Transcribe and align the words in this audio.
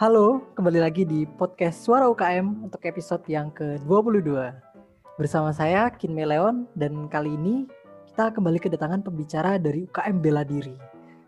Halo, 0.00 0.40
kembali 0.56 0.80
lagi 0.80 1.04
di 1.04 1.28
podcast 1.28 1.84
Suara 1.84 2.08
UKM 2.08 2.64
untuk 2.64 2.80
episode 2.88 3.20
yang 3.28 3.52
ke-22. 3.52 4.32
Bersama 5.20 5.52
saya 5.52 5.92
Kinme 5.92 6.24
Leon 6.24 6.64
dan 6.72 7.04
kali 7.12 7.36
ini 7.36 7.68
kita 8.08 8.32
kembali 8.32 8.56
kedatangan 8.64 9.04
pembicara 9.04 9.60
dari 9.60 9.84
UKM 9.84 10.24
Bela 10.24 10.40
Diri. 10.40 10.72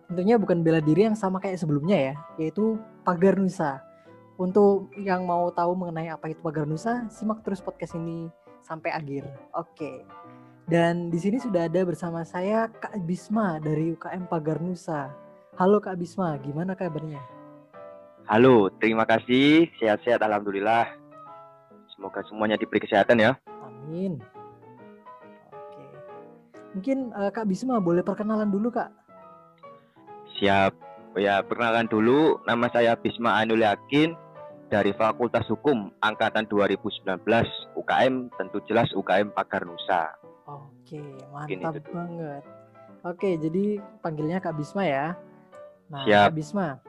Tentunya 0.08 0.40
bukan 0.40 0.64
bela 0.64 0.80
diri 0.80 1.04
yang 1.04 1.12
sama 1.12 1.36
kayak 1.36 1.60
sebelumnya 1.60 2.00
ya, 2.00 2.14
yaitu 2.40 2.80
Pagar 3.04 3.36
Nusa. 3.36 3.84
Untuk 4.40 4.88
yang 4.96 5.28
mau 5.28 5.52
tahu 5.52 5.76
mengenai 5.76 6.08
apa 6.08 6.32
itu 6.32 6.40
Pagar 6.40 6.64
Nusa, 6.64 7.04
simak 7.12 7.44
terus 7.44 7.60
podcast 7.60 7.92
ini 7.92 8.32
sampai 8.64 8.88
akhir. 8.88 9.28
Oke. 9.52 10.00
Dan 10.64 11.12
di 11.12 11.20
sini 11.20 11.36
sudah 11.36 11.68
ada 11.68 11.84
bersama 11.84 12.24
saya 12.24 12.72
Kak 12.72 13.04
Bisma 13.04 13.60
dari 13.60 13.92
UKM 13.92 14.32
Pagar 14.32 14.64
Nusa. 14.64 15.12
Halo 15.60 15.76
Kak 15.76 16.00
Bisma, 16.00 16.40
gimana 16.40 16.72
kabarnya? 16.72 17.41
Halo, 18.30 18.70
terima 18.78 19.02
kasih. 19.02 19.66
Sehat-sehat, 19.82 20.22
alhamdulillah. 20.22 20.86
Semoga 21.94 22.22
semuanya 22.30 22.54
diberi 22.54 22.78
kesehatan 22.78 23.18
ya. 23.18 23.32
Amin. 23.66 24.22
Oke. 25.50 25.84
Mungkin 26.78 26.98
uh, 27.12 27.30
Kak 27.34 27.50
Bisma 27.50 27.82
boleh 27.82 28.06
perkenalan 28.06 28.50
dulu 28.50 28.70
Kak. 28.70 28.90
Siap. 30.38 30.72
Ya, 31.18 31.42
perkenalan 31.42 31.90
dulu. 31.90 32.38
Nama 32.46 32.66
saya 32.70 32.92
Bisma 32.94 33.42
Anul 33.42 33.66
Yakin 33.66 34.14
dari 34.72 34.94
Fakultas 34.96 35.44
Hukum 35.50 35.92
Angkatan 36.00 36.48
2019 36.48 37.26
UKM 37.76 38.14
tentu 38.40 38.58
jelas 38.64 38.88
UKM 38.96 39.34
Pagar 39.34 39.66
Nusa. 39.68 40.14
Oke, 40.48 41.02
mantap 41.28 41.76
banget. 41.92 42.42
Oke, 43.02 43.34
jadi 43.34 43.82
panggilnya 43.98 44.38
Kak 44.38 44.54
Bisma 44.56 44.86
ya. 44.86 45.06
Nah, 45.90 46.06
Siap. 46.06 46.32
Kak 46.32 46.38
Bisma, 46.38 46.80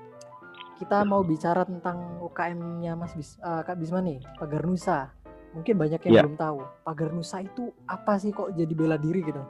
kita 0.78 1.06
mau 1.06 1.22
bicara 1.22 1.64
tentang 1.66 2.18
UKM-nya 2.22 2.98
Mas 2.98 3.14
Bis, 3.14 3.38
uh, 3.42 3.62
Kak 3.62 3.78
Bisma 3.78 4.02
nih, 4.02 4.20
Pagar 4.42 4.66
Nusa. 4.66 5.14
Mungkin 5.54 5.78
banyak 5.78 6.02
yang 6.10 6.14
yeah. 6.14 6.24
belum 6.26 6.38
tahu. 6.38 6.60
Pagar 6.82 7.10
Nusa 7.14 7.46
itu 7.46 7.70
apa 7.86 8.18
sih 8.18 8.34
kok 8.34 8.58
jadi 8.58 8.74
bela 8.74 8.98
diri 8.98 9.22
gitu? 9.22 9.42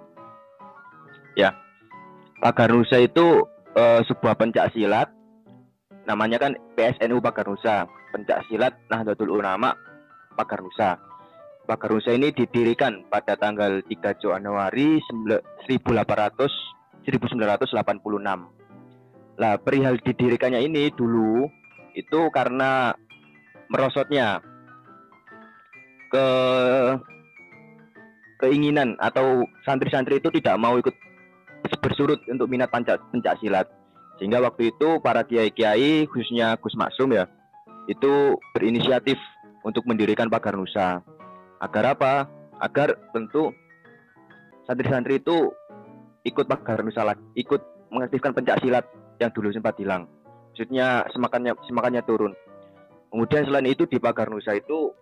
Ya. 1.39 1.55
Pagar 2.43 2.75
Nusa 2.75 2.99
itu 2.99 3.47
uh, 3.79 4.01
sebuah 4.03 4.35
pencak 4.35 4.75
silat. 4.75 5.07
Namanya 6.03 6.35
kan 6.43 6.59
PSNU 6.75 7.23
Pagar 7.23 7.47
Nusa, 7.47 7.87
pencak 8.11 8.43
silat 8.51 8.75
Nahdlatul 8.91 9.31
Ulama 9.31 9.71
Pagar 10.35 10.59
Nusa. 10.59 10.99
Pagar 11.63 11.95
Nusa 11.95 12.11
ini 12.11 12.35
didirikan 12.35 13.07
pada 13.07 13.39
tanggal 13.39 13.79
3 13.87 14.19
Januari 14.19 14.99
1800 15.71 16.73
1986 17.03 18.62
Nah, 19.33 19.57
perihal 19.57 19.97
didirikannya 19.97 20.61
ini 20.61 20.93
dulu 20.93 21.49
itu 21.97 22.29
karena 22.29 22.93
merosotnya 23.69 24.41
ke 26.13 26.27
keinginan 28.37 28.93
atau 29.01 29.47
santri-santri 29.65 30.21
itu 30.21 30.29
tidak 30.37 30.59
mau 30.61 30.77
ikut 30.77 30.93
bersurut 31.81 32.21
untuk 32.29 32.45
minat 32.51 32.69
pancak 32.69 33.01
pencak 33.09 33.39
silat. 33.41 33.65
Sehingga 34.21 34.43
waktu 34.45 34.69
itu 34.69 35.01
para 35.01 35.25
kiai-kiai 35.25 36.05
khususnya 36.05 36.53
Gus 36.61 36.77
Maksum 36.77 37.17
ya 37.17 37.25
itu 37.89 38.37
berinisiatif 38.53 39.17
untuk 39.65 39.83
mendirikan 39.89 40.29
pagar 40.29 40.53
Nusa. 40.53 41.01
Agar 41.57 41.97
apa? 41.97 42.29
Agar 42.61 42.93
tentu 43.15 43.49
santri-santri 44.69 45.17
itu 45.17 45.49
ikut 46.23 46.45
pagar 46.45 46.85
Nusa 46.85 47.17
ikut 47.33 47.61
mengaktifkan 47.89 48.37
pencak 48.37 48.61
silat 48.61 48.85
yang 49.23 49.31
dulu 49.31 49.49
sempat 49.55 49.79
hilang. 49.79 50.05
Maksudnya 50.53 51.07
semakannya 51.15 51.55
semakannya 51.65 52.01
turun. 52.05 52.33
Kemudian 53.09 53.45
selain 53.47 53.67
itu 53.69 53.87
di 53.87 53.97
Pagar 53.97 54.29
Nusa 54.29 54.57
itu 54.57 54.93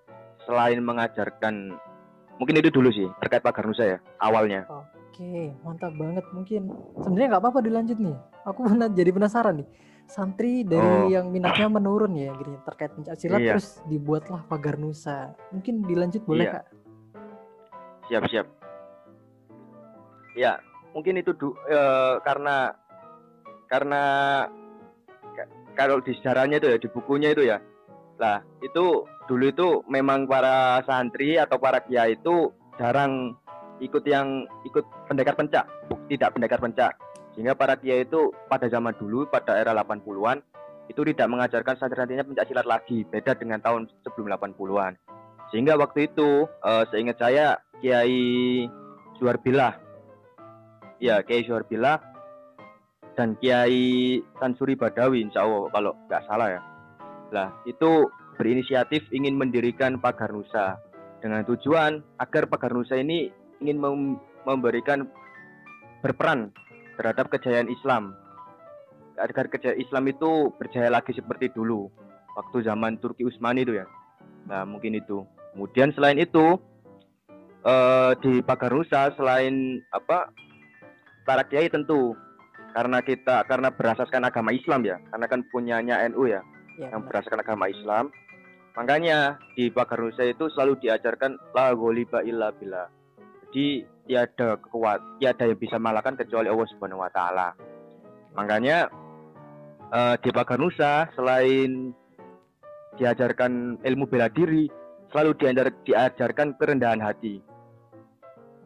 selain 0.45 0.79
mengajarkan 0.83 1.75
mungkin 2.39 2.55
itu 2.57 2.69
dulu 2.73 2.89
sih 2.91 3.07
terkait 3.19 3.43
Pagar 3.43 3.65
Nusa 3.65 3.83
ya 3.83 3.97
awalnya. 4.21 4.63
Oke, 4.69 5.51
mantap 5.65 5.91
banget. 5.99 6.23
Mungkin 6.31 6.71
sebenarnya 7.03 7.27
nggak 7.35 7.43
apa-apa 7.43 7.59
dilanjut 7.59 7.97
nih. 7.99 8.17
Aku 8.47 8.63
pernah 8.63 8.87
jadi 8.87 9.11
penasaran 9.11 9.59
nih. 9.59 9.67
Santri 10.11 10.67
dari 10.67 11.07
oh. 11.07 11.07
yang 11.07 11.31
minatnya 11.31 11.71
menurun 11.71 12.11
ya, 12.19 12.35
gini 12.35 12.59
terkait 12.67 12.91
pencak 12.91 13.15
silat 13.15 13.39
iya. 13.39 13.55
terus 13.55 13.79
dibuatlah 13.87 14.43
Pagar 14.43 14.75
Nusa. 14.75 15.31
Mungkin 15.55 15.87
dilanjut 15.87 16.23
boleh 16.27 16.45
iya. 16.47 16.53
kak? 16.59 16.65
Siap 18.11 18.23
siap. 18.27 18.47
Ya, 20.35 20.59
mungkin 20.91 21.19
itu 21.19 21.31
du, 21.35 21.55
e, 21.63 21.79
karena 22.27 22.75
karena 23.71 24.03
kalau 25.79 26.03
di 26.03 26.11
sejarahnya 26.19 26.59
itu 26.59 26.67
ya 26.67 26.77
di 26.77 26.89
bukunya 26.91 27.31
itu 27.31 27.47
ya. 27.47 27.63
Lah 28.19 28.43
itu 28.59 29.07
dulu 29.31 29.45
itu 29.47 29.67
memang 29.87 30.27
para 30.27 30.83
santri 30.83 31.39
atau 31.39 31.55
para 31.55 31.79
kiai 31.79 32.19
itu 32.19 32.51
jarang 32.75 33.39
ikut 33.79 34.03
yang 34.03 34.43
ikut 34.67 34.83
pendekar 35.07 35.39
pencak 35.39 35.65
tidak 36.11 36.35
pendekar 36.35 36.59
pencak. 36.59 36.93
Sehingga 37.31 37.55
para 37.55 37.79
kiai 37.79 38.03
itu 38.03 38.35
pada 38.51 38.67
zaman 38.67 38.91
dulu 38.99 39.23
pada 39.31 39.55
era 39.55 39.71
80-an 39.71 40.43
itu 40.91 41.07
tidak 41.07 41.31
mengajarkan 41.31 41.79
santri-santrinya 41.79 42.27
pencak 42.27 42.45
silat 42.51 42.67
lagi 42.67 43.07
beda 43.07 43.39
dengan 43.39 43.63
tahun 43.63 43.87
sebelum 44.03 44.27
80-an 44.35 44.99
sehingga 45.51 45.75
waktu 45.75 46.07
itu 46.07 46.47
uh, 46.63 46.83
seingat 46.89 47.19
saya 47.19 47.59
Kiai 47.83 48.65
Suharbilah. 49.19 49.75
Ya 51.03 51.19
Kiai 51.27 51.43
Suharbilah 51.43 51.99
dan 53.15 53.35
Kiai 53.39 54.19
Tansuri 54.39 54.75
Badawi 54.79 55.27
insya 55.27 55.43
Allah 55.43 55.67
kalau 55.71 55.91
nggak 56.07 56.23
salah 56.27 56.47
ya. 56.47 56.61
Lah 57.31 57.49
itu 57.67 58.07
berinisiatif 58.39 59.07
ingin 59.11 59.35
mendirikan 59.35 59.99
Pagar 59.99 60.31
Nusa 60.31 60.79
dengan 61.19 61.43
tujuan 61.47 62.01
agar 62.19 62.47
Pagar 62.47 62.71
Nusa 62.71 62.97
ini 62.97 63.31
ingin 63.59 63.77
mem 63.77 64.17
memberikan 64.47 65.05
berperan 66.01 66.49
terhadap 66.97 67.29
kejayaan 67.29 67.69
Islam 67.69 68.17
agar 69.21 69.53
kejayaan 69.53 69.77
Islam 69.77 70.09
itu 70.09 70.49
berjaya 70.57 70.89
lagi 70.89 71.13
seperti 71.13 71.53
dulu 71.53 71.93
waktu 72.33 72.65
zaman 72.65 72.97
Turki 72.97 73.27
Utsmani 73.27 73.61
itu 73.61 73.77
ya. 73.77 73.85
Nah 74.49 74.65
mungkin 74.65 74.97
itu. 74.97 75.21
Kemudian 75.53 75.93
selain 75.93 76.17
itu 76.17 76.57
eh, 77.61 78.11
di 78.23 78.41
Pagar 78.41 78.73
Nusa 78.73 79.13
selain 79.13 79.83
apa 79.93 80.31
para 81.27 81.45
kiai 81.45 81.69
tentu 81.69 82.17
karena 82.71 82.99
kita 83.03 83.43
karena 83.45 83.69
berasaskan 83.71 84.27
agama 84.27 84.51
Islam 84.55 84.81
ya. 84.87 84.97
Karena 85.11 85.25
kan 85.27 85.41
punyanya 85.51 86.01
NU 86.11 86.27
ya, 86.27 86.41
ya 86.79 86.91
yang 86.91 87.05
berasaskan 87.05 87.43
agama 87.43 87.67
Islam. 87.67 88.09
Makanya 88.71 89.35
di 89.53 89.67
Pagar 89.67 89.99
Nusa 89.99 90.23
itu 90.23 90.47
selalu 90.55 90.79
diajarkan 90.79 91.35
la 91.51 91.75
gholiba 91.75 92.23
illa 92.23 92.55
billah. 92.55 92.87
Jadi 93.47 93.83
tiada 94.07 94.55
kuat 94.71 94.99
tiada 95.19 95.43
yang 95.43 95.59
bisa 95.59 95.75
malahkan 95.75 96.15
kecuali 96.15 96.47
Allah 96.47 96.67
Subhanahu 96.71 97.03
wa 97.03 97.11
taala. 97.11 97.51
Makanya 98.33 98.87
uh, 99.91 100.15
di 100.23 100.29
Pagar 100.31 100.55
Nusa 100.55 101.11
selain 101.15 101.91
diajarkan 102.95 103.83
ilmu 103.83 104.07
bela 104.07 104.31
diri 104.31 104.71
selalu 105.11 105.35
diajar, 105.35 105.67
diajarkan 105.83 106.55
kerendahan 106.55 107.03
hati. 107.03 107.43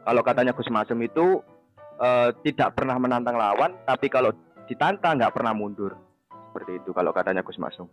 Kalau 0.06 0.22
katanya 0.22 0.54
Gus 0.54 0.70
Masem 0.70 1.02
itu 1.02 1.42
uh, 2.00 2.30
tidak 2.44 2.76
pernah 2.76 2.96
menantang 3.00 3.36
lawan, 3.36 3.76
tapi 3.86 4.08
kalau 4.12 4.32
ditantang 4.66 5.20
nggak 5.20 5.34
pernah 5.36 5.54
mundur. 5.54 5.96
Seperti 6.52 6.80
itu 6.80 6.90
kalau 6.96 7.12
katanya 7.12 7.44
Gus 7.44 7.60
Masung. 7.60 7.92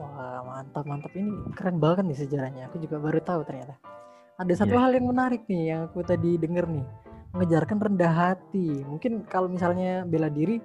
Wah 0.00 0.42
mantap 0.42 0.88
mantap 0.88 1.12
ini 1.14 1.30
keren 1.54 1.78
banget 1.78 2.04
nih 2.08 2.18
sejarahnya. 2.26 2.62
Aku 2.72 2.82
juga 2.82 2.98
baru 2.98 3.22
tahu 3.22 3.46
ternyata. 3.46 3.78
Ada 4.40 4.64
satu 4.66 4.74
yeah. 4.74 4.82
hal 4.82 4.90
yang 4.96 5.06
menarik 5.06 5.46
nih 5.46 5.62
yang 5.70 5.80
aku 5.86 6.02
tadi 6.02 6.34
denger 6.40 6.66
nih 6.66 6.86
mengejarkan 7.32 7.78
rendah 7.78 8.12
hati. 8.12 8.82
Mungkin 8.82 9.28
kalau 9.30 9.46
misalnya 9.46 10.02
bela 10.02 10.26
diri 10.26 10.58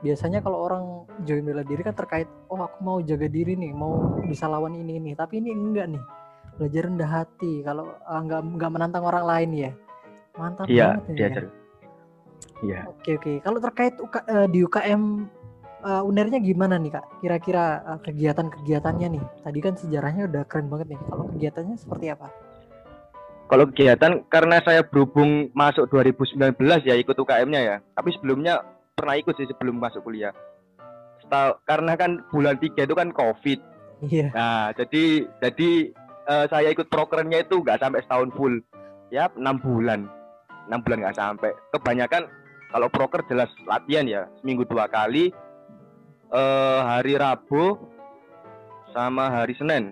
biasanya 0.00 0.40
kalau 0.40 0.64
orang 0.64 0.84
join 1.28 1.44
bela 1.44 1.60
diri 1.60 1.84
kan 1.84 1.92
terkait 1.92 2.24
oh 2.48 2.64
aku 2.64 2.80
mau 2.80 2.98
jaga 3.04 3.28
diri 3.28 3.52
nih 3.52 3.72
mau 3.76 4.16
bisa 4.24 4.48
lawan 4.48 4.72
ini 4.72 4.96
ini 4.96 5.12
tapi 5.12 5.44
ini 5.44 5.52
enggak 5.52 5.92
nih 5.92 6.02
belajar 6.56 6.88
rendah 6.88 7.10
hati 7.20 7.60
kalau 7.60 7.84
uh, 8.08 8.20
nggak 8.24 8.40
nggak 8.56 8.70
menantang 8.72 9.04
orang 9.04 9.24
lain 9.28 9.50
ya 9.52 9.70
mantap 10.40 10.66
iya, 10.72 10.96
banget 10.96 11.04
ya. 11.20 11.59
Iya. 12.60 12.88
Oke 12.88 13.16
oke. 13.16 13.32
Kalau 13.40 13.58
terkait 13.60 13.94
UK, 13.96 14.16
uh, 14.16 14.22
eh, 14.28 14.46
di 14.52 14.58
UKM 14.64 15.02
uh, 15.84 15.88
eh, 15.88 16.02
unernya 16.04 16.38
gimana 16.40 16.76
nih 16.76 16.92
kak? 16.92 17.06
Kira-kira 17.24 17.64
uh, 17.84 17.98
kegiatan-kegiatannya 18.04 19.08
nih. 19.16 19.24
Tadi 19.44 19.58
kan 19.64 19.74
sejarahnya 19.76 20.28
udah 20.28 20.42
keren 20.44 20.68
banget 20.68 20.96
nih. 20.96 21.00
Kalau 21.08 21.24
kegiatannya 21.32 21.76
seperti 21.80 22.06
apa? 22.12 22.28
Kalau 23.50 23.64
kegiatan 23.72 24.12
karena 24.30 24.62
saya 24.62 24.86
berhubung 24.86 25.50
masuk 25.58 25.90
2019 25.90 26.54
ya 26.86 26.94
ikut 26.94 27.16
UKM-nya 27.18 27.60
ya. 27.60 27.76
Tapi 27.96 28.14
sebelumnya 28.14 28.62
pernah 28.94 29.18
ikut 29.18 29.34
sih 29.34 29.48
sebelum 29.48 29.80
masuk 29.80 30.06
kuliah. 30.06 30.30
Setelah, 31.24 31.58
karena 31.66 31.92
kan 31.98 32.22
bulan 32.30 32.60
3 32.60 32.86
itu 32.86 32.94
kan 32.94 33.10
COVID. 33.10 33.58
Iya. 34.06 34.28
Nah, 34.32 34.72
jadi 34.76 35.28
jadi 35.42 35.70
uh, 36.30 36.46
saya 36.48 36.72
ikut 36.72 36.88
programnya 36.88 37.42
itu 37.42 37.60
nggak 37.60 37.80
sampai 37.80 38.00
setahun 38.06 38.30
full. 38.38 38.54
Ya, 39.10 39.26
enam 39.34 39.58
bulan. 39.58 40.06
enam 40.70 40.86
bulan 40.86 41.02
nggak 41.02 41.18
sampai. 41.18 41.50
Kebanyakan 41.74 42.30
kalau 42.70 42.86
proker 42.86 43.26
jelas 43.26 43.50
latihan 43.66 44.06
ya, 44.06 44.22
seminggu 44.38 44.62
dua 44.62 44.86
kali. 44.86 45.34
Eh, 46.30 46.80
hari 46.86 47.18
Rabu 47.18 47.74
sama 48.94 49.26
hari 49.26 49.58
Senin. 49.58 49.90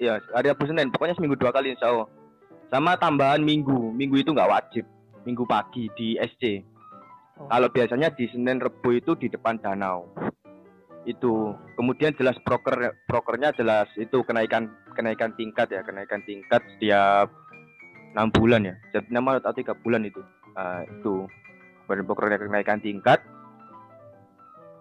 Ya, 0.00 0.16
hari 0.32 0.48
Rabu 0.48 0.64
Senin. 0.64 0.88
Pokoknya 0.88 1.12
seminggu 1.12 1.36
dua 1.36 1.52
kali 1.52 1.76
insya 1.76 1.92
Allah. 1.92 2.08
Sama 2.72 2.96
tambahan 2.96 3.44
minggu. 3.44 3.92
Minggu 3.92 4.24
itu 4.24 4.32
nggak 4.32 4.48
wajib. 4.48 4.88
Minggu 5.28 5.44
pagi 5.44 5.92
di 5.92 6.16
SC. 6.16 6.64
Oh. 7.36 7.52
Kalau 7.52 7.68
biasanya 7.68 8.08
di 8.16 8.24
Senin 8.32 8.56
Rebu 8.56 8.96
itu 8.96 9.12
di 9.12 9.28
depan 9.28 9.60
danau. 9.60 10.08
Itu. 11.04 11.52
Kemudian 11.76 12.16
jelas 12.16 12.40
proker 12.40 12.96
prokernya 13.04 13.52
jelas 13.52 13.92
itu 14.00 14.24
kenaikan 14.24 14.72
kenaikan 14.96 15.36
tingkat 15.36 15.68
ya, 15.68 15.84
kenaikan 15.84 16.24
tingkat 16.24 16.64
setiap 16.76 17.28
enam 18.16 18.32
bulan 18.32 18.64
ya. 18.64 18.74
Setiap 18.88 19.04
enam 19.12 19.28
atau 19.36 19.52
tiga 19.52 19.76
bulan 19.76 20.08
itu. 20.08 20.24
Ah, 20.56 20.80
itu. 20.88 21.28
Badan 21.84 22.04
prokernya 22.04 22.38
kenaikan 22.38 22.78
tingkat. 22.78 23.20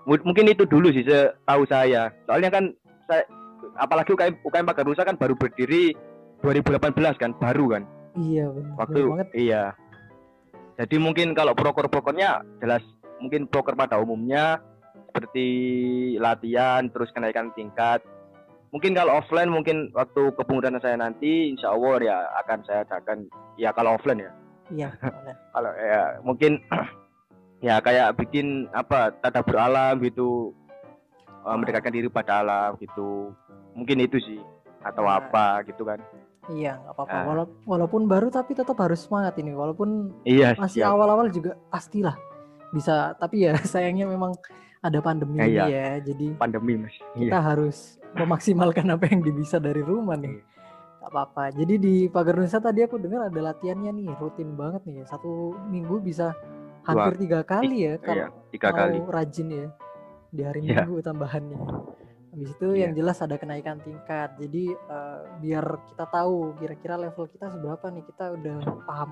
Mu- 0.04 0.26
Mungkin 0.26 0.50
itu 0.50 0.66
dulu 0.66 0.90
sih 0.90 1.06
setahu 1.06 1.64
saya. 1.66 2.10
Soalnya 2.26 2.50
kan 2.50 2.74
saya 3.06 3.24
apalagi 3.78 4.12
UKM 4.12 4.42
UKM 4.42 4.66
Pagarusa 4.66 5.02
kan 5.02 5.16
baru 5.16 5.38
berdiri 5.38 5.94
2018 6.42 6.92
kan, 7.16 7.32
baru 7.38 7.66
kan 7.70 7.84
Iya 8.18 8.50
benar. 8.50 8.74
waktu 8.76 9.00
banget. 9.08 9.30
iya 9.32 9.64
jadi 10.76 10.98
mungkin 10.98 11.32
kalau 11.32 11.54
proker-prokernya 11.54 12.42
jelas 12.60 12.82
mungkin 13.22 13.46
proker 13.46 13.78
pada 13.78 14.02
umumnya 14.02 14.58
seperti 15.08 15.48
latihan 16.18 16.90
terus 16.90 17.14
kenaikan 17.14 17.54
tingkat 17.54 18.02
mungkin 18.74 18.98
kalau 18.98 19.22
offline 19.22 19.54
mungkin 19.54 19.94
waktu 19.94 20.34
kepengurusan 20.34 20.82
saya 20.82 20.98
nanti 20.98 21.54
insya 21.54 21.72
Allah 21.72 22.02
ya 22.02 22.18
akan 22.44 22.60
saya 22.66 22.82
adakan 22.84 23.30
ya 23.56 23.70
kalau 23.72 23.96
offline 23.96 24.26
ya 24.26 24.32
Iya. 24.72 24.90
kalau 25.54 25.72
ya 25.76 26.02
mungkin 26.24 26.52
ya 27.68 27.78
kayak 27.78 28.18
bikin 28.18 28.72
apa 28.72 29.12
tadabur 29.20 29.60
alam 29.60 30.00
gitu 30.02 30.56
eh, 31.44 31.56
mendekatkan 31.56 31.94
diri 31.94 32.08
pada 32.08 32.42
alam 32.42 32.74
gitu 32.80 33.36
mungkin 33.76 34.02
itu 34.02 34.18
sih 34.18 34.40
atau 34.82 35.06
Nah. 35.06 35.22
apa 35.22 35.62
gitu 35.68 35.84
kan 35.84 36.00
Iya, 36.50 36.82
nggak 36.82 36.94
apa-apa. 36.98 37.14
Ah. 37.14 37.24
Wala- 37.30 37.54
walaupun 37.70 38.10
baru 38.10 38.34
tapi 38.34 38.58
tetap 38.58 38.74
harus 38.82 39.06
semangat 39.06 39.38
ini. 39.38 39.54
Walaupun 39.54 40.10
iya 40.26 40.58
masih 40.58 40.82
awal-awal 40.82 41.30
juga 41.30 41.54
pastilah 41.70 42.18
bisa. 42.74 43.14
Tapi 43.14 43.46
ya 43.46 43.54
sayangnya 43.72 44.10
memang 44.10 44.34
ada 44.82 44.98
pandemi 45.06 45.38
Ya, 45.38 45.46
ini 45.46 45.54
iya. 45.54 45.66
ya. 45.70 45.88
Jadi 46.02 46.28
pandemi 46.42 46.82
mas 46.82 46.98
kita 47.14 47.30
iya 47.30 47.40
harus 47.40 48.02
memaksimalkan 48.18 48.90
apa 48.90 49.06
yang 49.06 49.22
bisa 49.22 49.62
dari 49.62 49.86
rumah 49.86 50.18
nih. 50.18 50.42
Gak 51.02 51.10
apa-apa. 51.10 51.50
Jadi 51.58 51.82
di 51.82 51.96
Pagar 52.06 52.38
Nusa 52.38 52.62
tadi 52.62 52.86
aku 52.86 53.02
dengar 53.02 53.26
ada 53.26 53.42
latihannya 53.42 53.90
nih, 53.90 54.14
rutin 54.22 54.54
banget 54.54 54.86
nih. 54.86 55.02
Satu 55.10 55.58
minggu 55.66 55.98
bisa 55.98 56.38
hampir 56.86 57.14
tiga 57.18 57.42
kali 57.46 57.86
ya 57.90 57.94
kalau 58.02 58.26
iya 58.26 58.28
tiga 58.50 58.74
mau 58.74 58.78
kali 58.82 58.98
rajin 59.06 59.48
ya 59.50 59.68
di 60.34 60.42
hari 60.46 60.60
Iya. 60.66 60.86
Minggu 60.86 61.02
tambahannya. 61.02 61.60
Habis 62.32 62.50
itu 62.54 62.68
Iya. 62.74 62.82
yang 62.86 62.94
jelas 62.96 63.18
ada 63.18 63.36
kenaikan 63.42 63.82
tingkat. 63.82 64.30
Jadi 64.38 64.70
eh, 64.78 65.20
biar 65.42 65.66
kita 65.90 66.06
tahu 66.06 66.54
kira-kira 66.62 66.96
level 67.02 67.26
kita 67.34 67.50
seberapa 67.50 67.86
nih. 67.90 68.04
Kita 68.06 68.26
udah 68.38 68.58
paham 68.86 69.12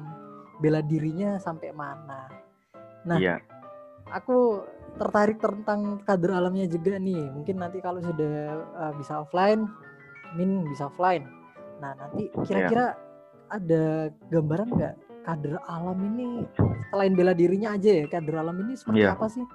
bela 0.61 0.85
dirinya 0.85 1.41
sampai 1.41 1.73
mana. 1.73 2.29
Nah, 3.09 3.17
iya 3.17 3.41
aku 4.13 4.65
tertarik 4.97 5.37
tentang 5.37 6.01
kader 6.05 6.37
alamnya 6.37 6.65
juga 6.69 6.97
nih. 6.97 7.33
Mungkin 7.33 7.55
nanti 7.57 7.81
kalau 7.81 8.01
sudah 8.01 8.61
eh, 8.61 8.93
bisa 8.97 9.25
offline, 9.25 9.65
Min 10.37 10.61
bisa 10.69 10.85
offline. 10.89 11.38
Nah, 11.79 11.91
nanti 11.95 12.27
Iya. 12.27 12.43
kira-kira 12.43 12.85
ada 13.49 13.83
gambaran 14.29 14.67
nggak 14.69 14.95
kader 15.25 15.55
alam 15.65 15.97
ini 16.15 16.43
selain 16.91 17.13
bela 17.15 17.33
dirinya 17.33 17.75
aja 17.75 18.03
ya, 18.03 18.05
kader 18.07 18.35
alam 18.39 18.55
ini 18.67 18.73
seperti 18.75 19.03
Iya. 19.03 19.15
apa 19.15 19.27
sih? 19.27 19.45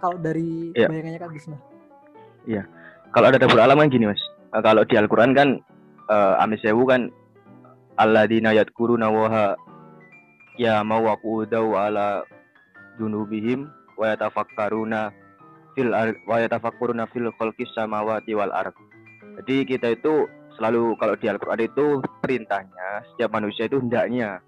Kalau 0.00 0.16
dari 0.16 0.72
Iya. 0.72 0.88
bayangannya 0.88 1.20
Kak 1.20 1.32
Bisma. 1.34 1.56
kalau 3.10 3.26
ada 3.26 3.42
dapur 3.42 3.58
alam 3.58 3.76
kan 3.78 3.90
gini 3.90 4.06
mas 4.06 4.22
Eh, 4.50 4.62
kalau 4.62 4.82
di 4.82 4.98
Al-Quran 4.98 5.30
kan 5.30 5.48
uh, 6.10 6.42
Amisewu 6.42 6.82
kan 6.82 7.06
alladzina 7.94 8.50
yadkuruna 8.50 9.06
waha 9.06 9.54
ya 10.58 10.82
mawaqudau 10.82 11.78
ala 11.78 12.26
junubihim 12.98 13.70
wa 13.94 14.10
yatafakkaruna 14.10 15.14
fil 15.78 15.94
ar- 15.94 16.18
wa 16.26 16.42
yatafakkuruna 16.42 17.06
fil 17.14 17.30
khalqis 17.38 17.70
samawati 17.78 18.34
wal 18.34 18.50
ard. 18.50 18.74
Jadi 19.38 19.70
kita 19.70 19.94
itu 19.94 20.26
selalu 20.60 20.92
kalau 21.00 21.16
di 21.16 21.24
Al-Qur'an 21.24 21.64
itu 21.64 22.04
perintahnya 22.20 23.08
setiap 23.08 23.32
manusia 23.32 23.64
itu 23.64 23.80
hendaknya 23.80 24.44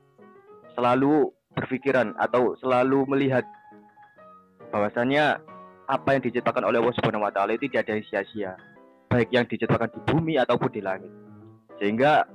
selalu 0.76 1.32
berpikiran 1.56 2.12
atau 2.20 2.53
selalu 2.61 3.09
melihat 3.09 3.49
bahwasanya 4.69 5.41
apa 5.88 6.09
yang 6.12 6.23
diciptakan 6.25 6.69
oleh 6.69 6.85
Allah 6.85 6.97
Subhanahu 7.00 7.25
wa 7.25 7.32
taala 7.32 7.56
itu 7.56 7.64
tidak 7.73 7.88
ada 7.88 7.93
yang 7.97 8.05
sia-sia. 8.09 8.53
Baik 9.09 9.29
yang 9.32 9.44
diciptakan 9.49 9.88
di 9.88 10.00
bumi 10.09 10.35
ataupun 10.37 10.69
di 10.69 10.81
langit. 10.85 11.12
Sehingga 11.81 12.29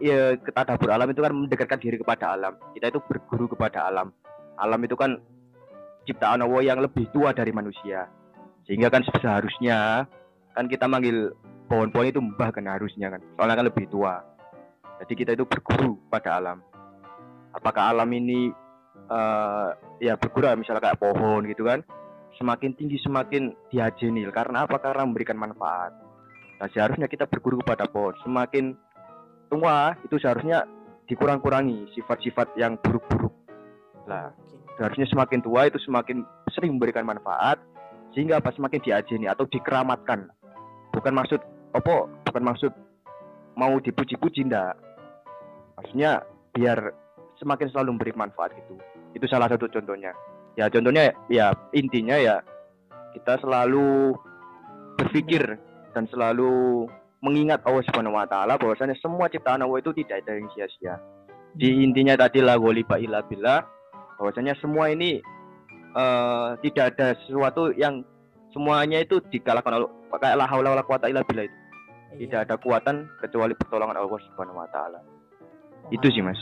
ya, 0.00 0.36
ketadabur 0.40 0.92
alam 0.92 1.08
itu 1.08 1.20
kan 1.24 1.32
mendekatkan 1.32 1.80
diri 1.80 1.96
kepada 1.96 2.36
alam. 2.36 2.56
Kita 2.76 2.92
itu 2.92 3.00
berguru 3.04 3.52
kepada 3.52 3.88
alam. 3.88 4.12
Alam 4.60 4.80
itu 4.84 4.96
kan 4.96 5.20
ciptaan 6.04 6.44
Allah 6.44 6.60
yang 6.64 6.80
lebih 6.80 7.08
tua 7.12 7.32
dari 7.32 7.52
manusia. 7.52 8.08
Sehingga 8.64 8.88
kan 8.88 9.04
seharusnya 9.04 10.08
kan 10.56 10.68
kita 10.68 10.88
manggil 10.88 11.32
pohon-pohon 11.72 12.12
itu 12.12 12.20
mbah 12.20 12.52
kan 12.52 12.68
harusnya 12.68 13.08
kan. 13.08 13.24
Soalnya 13.40 13.56
kan 13.56 13.66
lebih 13.72 13.88
tua. 13.88 14.20
Jadi 15.00 15.12
kita 15.16 15.32
itu 15.32 15.48
berguru 15.48 15.96
pada 16.12 16.36
alam. 16.36 16.60
Apakah 17.56 17.96
alam 17.96 18.12
ini 18.12 18.52
eh, 19.08 19.68
ya 20.04 20.20
berguru 20.20 20.52
misalnya 20.52 20.84
kayak 20.84 21.00
pohon 21.00 21.48
gitu 21.48 21.64
kan 21.64 21.80
semakin 22.36 22.76
tinggi 22.76 23.00
semakin 23.00 23.56
diajeni. 23.72 24.28
Karena 24.28 24.68
apa? 24.68 24.76
Karena 24.84 25.08
memberikan 25.08 25.40
manfaat. 25.40 25.96
Nah 26.60 26.68
seharusnya 26.76 27.08
kita 27.08 27.24
berguru 27.24 27.64
kepada 27.64 27.88
pohon. 27.88 28.12
Semakin 28.20 28.76
tua 29.48 29.96
itu 30.04 30.20
seharusnya 30.20 30.68
dikurang-kurangi 31.08 31.88
sifat-sifat 31.96 32.52
yang 32.60 32.76
buruk-buruk. 32.84 33.32
Lah 34.12 34.28
seharusnya 34.76 35.08
semakin 35.08 35.40
tua 35.40 35.72
itu 35.72 35.80
semakin 35.88 36.20
sering 36.52 36.76
memberikan 36.76 37.08
manfaat 37.08 37.56
sehingga 38.12 38.44
apa? 38.44 38.52
Semakin 38.52 38.84
diajeni 38.84 39.24
atau 39.24 39.48
dikeramatkan. 39.48 40.28
Bukan 40.92 41.16
maksud 41.16 41.40
opo 41.72 42.08
bukan 42.28 42.42
maksud 42.44 42.72
mau 43.56 43.76
dipuji-puji 43.80 44.48
ndak 44.48 44.76
maksudnya 45.76 46.24
biar 46.52 46.92
semakin 47.40 47.68
selalu 47.72 47.96
memberi 47.96 48.12
manfaat 48.16 48.52
gitu 48.56 48.76
itu 49.12 49.26
salah 49.28 49.48
satu 49.48 49.68
contohnya 49.68 50.12
ya 50.56 50.68
contohnya 50.68 51.12
ya 51.28 51.52
intinya 51.72 52.16
ya 52.16 52.40
kita 53.12 53.40
selalu 53.44 54.16
berpikir 54.96 55.60
dan 55.92 56.08
selalu 56.08 56.88
mengingat 57.22 57.62
Allah 57.62 57.84
Subhanahu 57.86 58.18
wa 58.18 58.26
taala 58.26 58.58
bahwasanya 58.58 58.98
semua 58.98 59.30
ciptaan 59.30 59.62
Allah 59.62 59.78
itu 59.78 59.94
tidak 60.02 60.26
ada 60.26 60.32
yang 60.34 60.48
sia-sia. 60.52 60.98
Di 61.54 61.84
intinya 61.84 62.18
tadi 62.18 62.40
la 62.42 62.58
ghaliba 62.58 62.98
illa 62.98 63.22
billah 63.22 63.62
bahwasanya 64.18 64.58
semua 64.58 64.90
ini 64.90 65.22
eh, 65.94 66.48
tidak 66.66 66.96
ada 66.96 67.14
sesuatu 67.24 67.70
yang 67.78 68.02
semuanya 68.50 69.00
itu 69.04 69.20
dikalahkan 69.30 69.80
oleh 69.80 69.88
kayak 70.18 70.36
la 70.36 70.46
haula 70.48 70.74
wala 70.74 70.84
quwata 70.84 71.06
illa 71.06 71.22
billah 71.22 71.46
itu. 71.46 71.58
Tidak 72.12 72.38
Iya. 72.38 72.44
ada 72.44 72.54
kekuatan 72.56 72.96
kecuali 73.18 73.52
pertolongan 73.54 73.96
Allah 73.96 74.20
Subhanahu 74.20 74.58
wa 74.58 74.68
taala. 74.68 75.00
Itu 75.88 76.06
sih, 76.08 76.20
Mas. 76.20 76.38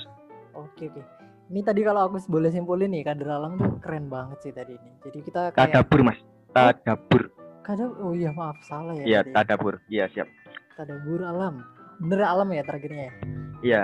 Oke 0.53 0.91
oke. 0.91 1.03
Ini 1.51 1.61
tadi 1.63 1.83
kalau 1.83 2.07
aku 2.07 2.23
boleh 2.31 2.51
simpulin 2.51 2.95
nih 2.95 3.03
kader 3.03 3.27
alam 3.27 3.59
tuh 3.59 3.83
keren 3.83 4.07
banget 4.07 4.39
sih 4.39 4.53
tadi 4.55 4.79
ini. 4.79 4.91
Jadi 5.03 5.19
kita 5.21 5.51
kayak 5.51 5.75
Tadabur, 5.75 6.01
Mas. 6.07 6.19
Tadabur. 6.51 7.23
kadang 7.61 7.93
oh 8.03 8.15
iya 8.17 8.31
maaf 8.35 8.57
salah 8.67 8.95
ya. 8.99 9.05
Iya, 9.05 9.21
tadi. 9.23 9.35
tadabur. 9.35 9.75
Iya, 9.87 10.05
siap. 10.11 10.29
Tadabur 10.75 11.23
alam. 11.23 11.63
Bener 11.99 12.23
alam 12.23 12.49
ya 12.51 12.63
terakhirnya 12.63 13.03
ya. 13.07 13.15
Iya, 13.61 13.83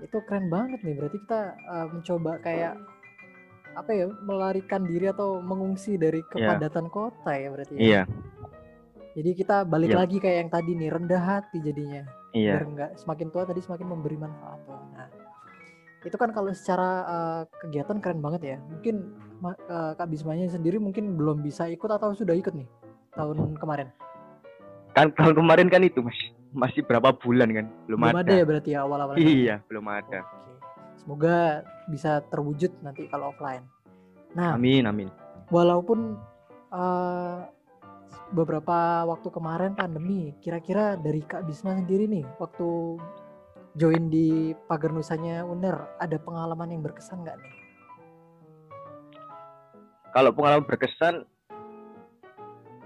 Itu 0.00 0.20
keren 0.24 0.48
banget 0.48 0.80
nih. 0.80 0.94
Berarti 0.94 1.18
kita 1.20 1.40
uh, 1.66 1.86
mencoba 1.90 2.38
kayak 2.40 2.76
apa 3.76 3.90
ya 3.92 4.08
melarikan 4.24 4.88
diri 4.88 5.12
atau 5.12 5.44
mengungsi 5.44 6.00
dari 6.00 6.24
kepadatan 6.24 6.88
kota 6.88 7.32
ya 7.36 7.48
berarti. 7.52 7.72
ya. 7.76 8.02
Jadi 9.16 9.30
kita 9.32 9.64
balik 9.64 9.90
Iya. 9.90 9.98
lagi 9.98 10.16
kayak 10.20 10.36
yang 10.44 10.50
tadi 10.52 10.70
nih 10.76 10.90
rendah 10.92 11.22
hati 11.22 11.58
jadinya. 11.58 12.04
iya. 12.30 12.60
biar 12.60 12.64
nggak 12.68 12.90
semakin 13.00 13.32
tua 13.32 13.48
tadi 13.48 13.64
semakin 13.64 13.86
memberi 13.88 14.20
manfaat. 14.20 14.60
Nah, 14.68 15.08
itu 16.04 16.14
kan 16.14 16.28
kalau 16.30 16.52
secara 16.52 16.90
uh, 17.02 17.42
kegiatan 17.64 17.96
keren 17.96 18.20
banget 18.20 18.42
ya. 18.44 18.56
Mungkin 18.60 19.08
uh, 19.40 19.96
Kak 19.96 20.12
Bismanya 20.12 20.44
sendiri 20.46 20.76
mungkin 20.76 21.16
belum 21.16 21.40
bisa 21.40 21.64
ikut 21.66 21.88
atau 21.88 22.12
sudah 22.12 22.36
ikut 22.36 22.52
nih 22.52 22.68
tahun 23.16 23.56
kemarin. 23.56 23.88
Kan 24.92 25.16
tahun 25.16 25.32
kemarin 25.34 25.72
kan 25.72 25.80
itu, 25.80 26.04
Mas. 26.04 26.16
Masih 26.52 26.84
berapa 26.84 27.16
bulan 27.16 27.48
kan? 27.52 27.66
Belum, 27.88 28.04
Belum 28.04 28.20
ada, 28.20 28.20
ada. 28.20 28.32
ya 28.36 28.44
berarti 28.44 28.70
ya 28.72 28.78
awal-awal. 28.84 29.14
Iya, 29.16 29.54
belum 29.64 29.86
ada. 29.88 30.20
Oke. 30.20 30.44
Semoga 31.00 31.36
bisa 31.88 32.20
terwujud 32.28 32.72
nanti 32.80 33.08
kalau 33.08 33.32
offline. 33.32 33.64
Nah, 34.32 34.56
Amin, 34.56 34.84
amin. 34.84 35.08
walaupun 35.48 36.20
uh, 36.68 37.48
beberapa 38.34 39.06
waktu 39.06 39.28
kemarin 39.30 39.78
pandemi, 39.78 40.34
kira-kira 40.42 40.98
dari 40.98 41.22
Kak 41.22 41.46
Bisma 41.46 41.78
sendiri 41.78 42.10
nih 42.10 42.26
waktu 42.42 42.98
join 43.76 44.08
di 44.08 44.56
Pagar 44.66 44.90
Nusanya 44.90 45.44
Uner 45.46 45.76
ada 46.00 46.16
pengalaman 46.18 46.72
yang 46.72 46.82
berkesan 46.82 47.22
nggak 47.22 47.36
nih? 47.38 47.54
Kalau 50.16 50.32
pengalaman 50.32 50.64
berkesan 50.64 51.14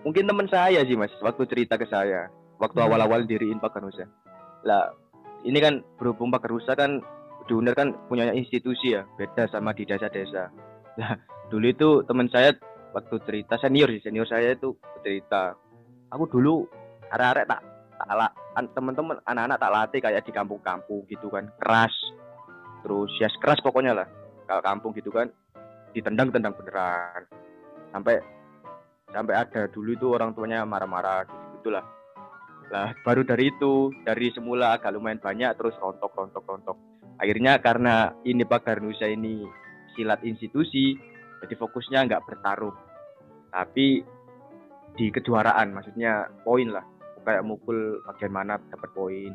mungkin 0.03 0.27
teman 0.27 0.51
saya 0.51 0.83
sih, 0.83 0.99
Mas, 0.99 1.15
waktu 1.23 1.47
cerita 1.47 1.79
ke 1.79 1.87
saya. 1.87 2.29
waktu 2.61 2.77
Hmm. 2.77 2.93
awal-awal 2.93 3.25
diriin 3.25 3.57
Paganusa. 3.57 4.05
Lah, 4.69 4.93
ini 5.49 5.57
kan 5.65 5.81
berhubung 5.97 6.29
Paganusa 6.29 6.77
kan 6.77 7.01
di 7.49 7.57
UNER 7.57 7.73
kan 7.73 7.97
punya 8.05 8.37
institusi 8.37 8.93
ya, 8.93 9.09
beda 9.17 9.49
sama 9.49 9.73
di 9.73 9.89
desa-desa. 9.89 10.53
Lah, 11.01 11.17
dulu 11.49 11.73
itu 11.73 12.05
teman 12.05 12.29
saya 12.29 12.53
waktu 12.95 13.17
cerita 13.27 13.55
senior 13.59 13.89
sih, 13.91 14.03
senior 14.03 14.27
saya 14.27 14.55
itu 14.55 14.75
cerita. 15.03 15.55
Aku 16.11 16.27
dulu 16.27 16.67
arek-arek 17.11 17.47
tak 17.47 17.61
tak 18.01 18.33
an- 18.57 18.73
teman-teman 18.73 19.17
anak-anak 19.29 19.59
tak 19.61 19.73
latih 19.73 20.01
kayak 20.01 20.25
di 20.25 20.33
kampung-kampung 20.33 21.07
gitu 21.07 21.31
kan, 21.31 21.47
keras. 21.61 21.93
Terus 22.83 23.11
ya 23.21 23.29
keras 23.39 23.61
pokoknya 23.63 23.93
lah. 23.95 24.09
Kalau 24.49 24.63
kampung 24.65 24.93
gitu 24.97 25.13
kan 25.15 25.31
ditendang-tendang 25.95 26.57
beneran. 26.57 27.23
Sampai 27.91 28.23
sampai 29.11 29.35
ada 29.35 29.67
dulu 29.71 29.91
itu 29.95 30.07
orang 30.15 30.35
tuanya 30.35 30.63
marah-marah 30.63 31.27
gitu 31.27 31.51
gitulah 31.61 31.85
lah 32.71 32.95
baru 33.03 33.27
dari 33.27 33.51
itu 33.51 33.91
dari 34.07 34.31
semula 34.31 34.79
agak 34.79 34.95
lumayan 34.95 35.19
banyak 35.19 35.51
terus 35.59 35.75
rontok 35.83 36.15
rontok 36.15 36.47
rontok 36.47 36.79
akhirnya 37.19 37.59
karena 37.59 38.15
ini 38.23 38.47
Pak 38.47 38.65
Garnusa 38.65 39.11
ini 39.11 39.43
silat 39.99 40.23
institusi 40.23 40.95
jadi 41.41 41.55
fokusnya 41.57 42.07
nggak 42.07 42.25
bertarung 42.29 42.77
tapi 43.51 44.05
di 44.95 45.07
kejuaraan 45.11 45.75
maksudnya 45.75 46.31
poin 46.43 46.71
lah. 46.71 46.83
Kayak 47.21 47.45
mukul 47.45 48.01
bagian 48.09 48.33
mana 48.33 48.57
dapat 48.73 48.91
poin. 48.97 49.33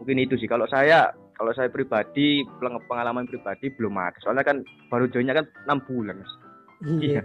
Mungkin 0.00 0.16
itu 0.18 0.40
sih. 0.40 0.48
Kalau 0.48 0.64
saya 0.64 1.12
kalau 1.36 1.52
saya 1.52 1.68
pribadi 1.68 2.44
peng- 2.58 2.80
pengalaman 2.88 3.28
pribadi 3.28 3.68
belum 3.76 3.96
ada. 4.00 4.16
Soalnya 4.24 4.44
kan 4.44 4.64
baru 4.88 5.04
joinnya 5.08 5.36
kan 5.36 5.46
enam 5.68 5.78
bulan 5.84 6.16
mas. 6.16 6.32
Iya. 6.80 7.22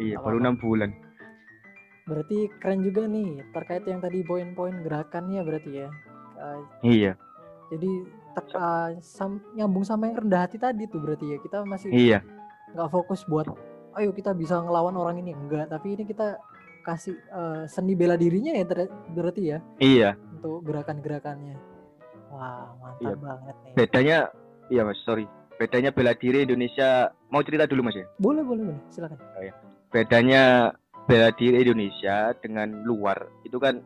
iya. 0.00 0.16
Apa-apa. 0.16 0.24
baru 0.24 0.36
enam 0.40 0.56
bulan. 0.56 0.90
Berarti 2.08 2.48
keren 2.56 2.80
juga 2.80 3.04
nih 3.04 3.44
terkait 3.52 3.84
yang 3.84 4.00
tadi 4.00 4.24
poin-poin 4.24 4.80
gerakannya 4.80 5.44
berarti 5.44 5.70
ya. 5.84 5.88
Eh, 6.40 6.60
iya. 6.88 7.12
Jadi 7.68 7.90
ter- 8.32 8.56
eh, 8.56 8.90
sam- 9.04 9.44
nyambung 9.52 9.84
sama 9.84 10.08
yang 10.08 10.24
rendah 10.24 10.48
hati 10.48 10.56
tadi 10.56 10.88
tuh 10.88 11.04
berarti 11.04 11.36
ya. 11.36 11.38
Kita 11.44 11.68
masih 11.68 11.92
iya 11.92 12.24
nggak 12.72 12.90
fokus 12.90 13.24
buat 13.24 13.48
ayo 13.96 14.10
kita 14.10 14.30
bisa 14.32 14.58
ngelawan 14.58 14.94
orang 14.94 15.18
ini 15.18 15.32
enggak, 15.32 15.66
tapi 15.68 15.94
ini 15.94 16.04
kita 16.04 16.38
kasih 16.82 17.14
eh, 17.18 17.62
seni 17.66 17.92
bela 17.92 18.14
dirinya 18.14 18.52
ya 18.52 18.64
berarti 19.10 19.42
ya 19.44 19.58
iya 19.78 20.10
untuk 20.32 20.62
gerakan-gerakannya. 20.64 21.56
Wah, 22.28 22.70
mantap 22.78 23.02
Iya. 23.02 23.14
banget 23.16 23.54
nih. 23.64 23.72
bedanya 23.74 24.18
iya 24.68 24.82
mas 24.84 25.00
sorry 25.02 25.24
bedanya 25.56 25.90
bela 25.90 26.12
diri 26.12 26.44
Indonesia 26.44 27.08
mau 27.28 27.40
cerita 27.42 27.64
dulu 27.64 27.82
mas 27.82 27.96
ya 27.96 28.06
Boleh, 28.16 28.44
boleh, 28.44 28.62
boleh. 28.68 28.80
Silakan. 28.88 29.18
bedanya 29.88 30.70
bela 31.08 31.32
diri 31.32 31.64
Indonesia 31.64 32.36
dengan 32.38 32.84
luar 32.84 33.16
itu 33.42 33.56
kan 33.56 33.80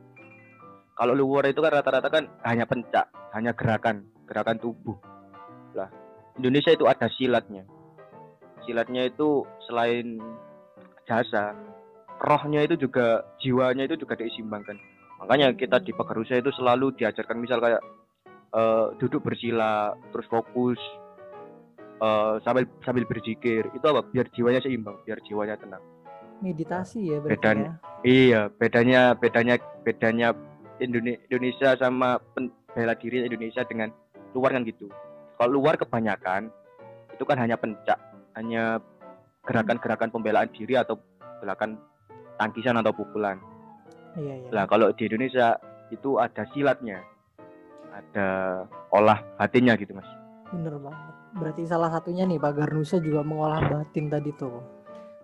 kalau 0.93 1.15
luar 1.15 1.47
itu 1.47 1.62
kan 1.62 1.73
rata-rata 1.73 2.11
kan 2.11 2.27
hanya 2.43 2.67
pencak 2.67 3.07
hanya 3.33 3.55
gerakan 3.55 4.05
gerakan 4.27 4.59
tubuh 4.59 4.99
lah 5.73 5.89
Indonesia 6.35 6.75
itu 6.75 6.85
ada 6.85 7.07
silatnya 7.09 7.62
silatnya 8.64 9.09
itu 9.09 9.45
selain 9.69 10.19
jasa 11.09 11.54
rohnya 12.23 12.62
itu 12.62 12.78
juga 12.78 13.26
jiwanya 13.42 13.87
itu 13.90 13.99
juga 13.99 14.14
diseimbangkan 14.14 14.78
makanya 15.23 15.54
kita 15.54 15.78
di 15.83 15.95
Pagarusa 15.95 16.38
itu 16.38 16.50
selalu 16.54 16.95
diajarkan 16.99 17.38
misal 17.38 17.59
kayak 17.59 17.83
eh, 18.54 18.87
duduk 19.02 19.23
bersila 19.23 19.95
terus 20.14 20.26
fokus 20.31 20.78
eh, 22.02 22.35
sambil 22.42 22.66
sambil 22.87 23.04
berzikir 23.07 23.66
itu 23.71 23.85
apa 23.87 24.02
biar 24.11 24.26
jiwanya 24.35 24.61
seimbang 24.62 24.99
biar 25.07 25.19
jiwanya 25.26 25.59
tenang 25.59 25.83
Meditasi 26.42 27.07
ya 27.07 27.23
Bedanya. 27.23 27.78
ya. 27.78 28.02
Iya, 28.02 28.40
bedanya 28.59 29.14
bedanya 29.14 29.62
bedanya 29.87 30.35
Indone- 30.83 31.23
Indonesia 31.31 31.78
sama 31.78 32.19
pen- 32.35 32.50
bela 32.75 32.99
diri 32.99 33.23
Indonesia 33.23 33.62
dengan 33.62 33.95
luar 34.35 34.50
kan 34.59 34.66
gitu. 34.66 34.90
Kalau 35.38 35.54
luar 35.54 35.78
kebanyakan 35.78 36.50
itu 37.14 37.23
kan 37.23 37.38
hanya 37.38 37.54
pencak, 37.54 37.95
hanya 38.35 38.79
gerakan-gerakan 39.43 40.09
pembelaan 40.09 40.49
diri 40.55 40.79
atau 40.79 40.97
gerakan 41.43 41.77
tangkisan 42.39 42.79
atau 42.79 42.95
pukulan. 42.95 43.37
Iya, 44.15 44.47
iya. 44.47 44.49
Lah 44.53 44.65
kalau 44.69 44.93
di 44.93 45.09
Indonesia 45.09 45.57
itu 45.91 46.21
ada 46.21 46.47
silatnya, 46.53 47.01
ada 47.93 48.27
olah 48.93 49.21
batinnya 49.37 49.77
gitu 49.77 49.93
mas. 49.97 50.07
Bener 50.53 50.77
banget. 50.79 51.15
Berarti 51.33 51.62
salah 51.65 51.89
satunya 51.89 52.29
nih 52.29 52.37
Pak 52.37 52.53
Garnusa 52.61 53.01
juga 53.01 53.25
mengolah 53.25 53.61
batin 53.65 54.12
tadi 54.12 54.31
tuh. 54.37 54.61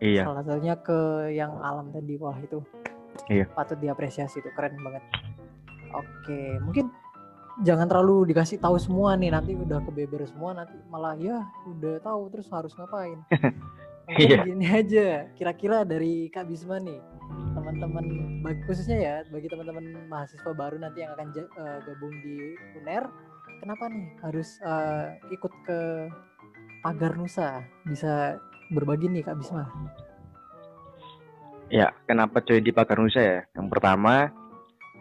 Iya, 0.00 0.24
Salah 0.24 0.40
satunya 0.46 0.74
ke 0.78 1.28
yang 1.34 1.52
alam 1.60 1.92
tadi. 1.92 2.16
Wah 2.16 2.36
itu 2.40 2.62
Iya. 3.28 3.44
patut 3.50 3.76
diapresiasi 3.76 4.40
itu 4.40 4.48
keren 4.56 4.78
banget. 4.80 5.04
Oke, 5.92 6.60
mungkin 6.64 6.87
jangan 7.66 7.86
terlalu 7.90 8.30
dikasih 8.34 8.58
tahu 8.62 8.78
semua 8.78 9.18
nih 9.18 9.34
nanti 9.34 9.54
udah 9.54 9.82
kebeber 9.82 10.26
semua 10.28 10.54
nanti 10.54 10.74
malah 10.90 11.18
ya 11.18 11.42
udah 11.66 11.98
tahu 12.02 12.30
terus 12.30 12.48
harus 12.50 12.72
ngapain. 12.76 13.20
Iya. 14.08 14.40
gini 14.40 14.64
aja, 14.64 15.28
kira-kira 15.36 15.84
dari 15.84 16.32
Kak 16.32 16.48
Bisma 16.48 16.80
nih 16.80 16.96
teman-teman 17.52 18.06
khususnya 18.64 18.96
ya 18.96 19.16
bagi 19.28 19.52
teman-teman 19.52 20.08
mahasiswa 20.08 20.48
baru 20.56 20.80
nanti 20.80 21.04
yang 21.04 21.12
akan 21.12 21.28
eh, 21.36 21.78
gabung 21.84 22.14
di 22.24 22.56
UNER 22.80 23.04
kenapa 23.60 23.84
nih 23.92 24.08
harus 24.24 24.56
eh, 24.64 25.20
ikut 25.28 25.52
ke 25.68 26.08
Pagar 26.80 27.20
Nusa 27.20 27.60
bisa 27.84 28.40
berbagi 28.72 29.12
nih 29.12 29.28
Kak 29.28 29.36
Bisma 29.36 29.68
Ya, 31.68 31.92
kenapa 32.08 32.40
join 32.48 32.64
di 32.64 32.72
Paganusa 32.72 33.20
ya? 33.20 33.40
Yang 33.52 33.68
pertama, 33.76 34.32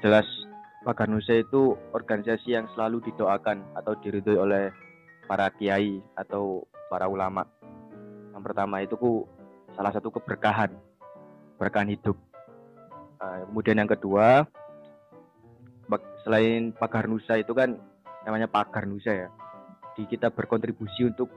jelas 0.04 0.28
Paganusa 0.88 1.36
itu 1.36 1.76
organisasi 1.92 2.56
yang 2.56 2.72
selalu 2.72 3.04
didoakan 3.12 3.76
atau 3.76 3.92
diridhoi 4.00 4.40
oleh 4.40 4.72
para 5.28 5.52
kiai 5.52 6.00
atau 6.16 6.64
para 6.88 7.12
ulama. 7.12 7.44
Yang 8.32 8.44
pertama 8.48 8.80
itu 8.80 8.96
ku 8.96 9.28
salah 9.76 9.92
satu 9.92 10.08
keberkahan, 10.16 10.72
keberkahan 11.60 11.92
hidup. 11.92 12.16
Nah, 13.20 13.44
kemudian 13.52 13.84
yang 13.84 13.92
kedua, 13.92 14.48
selain 16.24 16.72
Pagarnusa 16.72 17.36
itu 17.36 17.52
kan 17.52 17.76
namanya 18.24 18.48
Pagarnusa 18.48 19.12
ya. 19.12 19.28
Di 20.00 20.08
kita 20.08 20.32
berkontribusi 20.32 21.04
untuk 21.04 21.28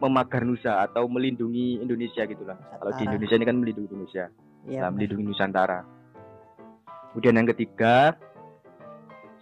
memagar 0.00 0.42
Nusa 0.48 0.80
atau 0.80 1.06
melindungi 1.06 1.78
Indonesia 1.78 2.24
gitulah. 2.24 2.56
Kalau 2.56 2.92
di. 2.96 3.04
Indonesia 3.04 3.36
ini 3.36 3.46
kan 3.46 3.56
melindungi 3.60 3.88
Indonesia 3.92 4.24
benar. 4.64 4.90
melindungi 4.92 5.24
Nusantara. 5.28 5.80
Kemudian 7.12 7.36
yang 7.36 7.48
ketiga, 7.52 8.14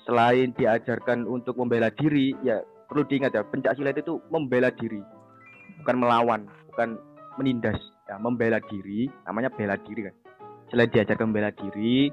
selain 0.09 0.57
diajarkan 0.57 1.29
untuk 1.29 1.61
membela 1.61 1.93
diri, 1.93 2.33
ya 2.41 2.65
perlu 2.89 3.05
diingat 3.05 3.37
ya, 3.37 3.45
pencak 3.45 3.77
silat 3.77 4.01
itu 4.01 4.17
membela 4.33 4.73
diri, 4.73 5.05
bukan 5.85 5.97
melawan, 6.01 6.49
bukan 6.73 6.97
menindas. 7.37 7.77
Ya, 8.09 8.17
membela 8.17 8.57
diri, 8.73 9.13
namanya 9.29 9.53
bela 9.53 9.77
diri 9.85 10.09
kan. 10.09 10.17
Selain 10.73 10.89
diajarkan 10.89 11.29
membela 11.29 11.53
diri, 11.53 12.09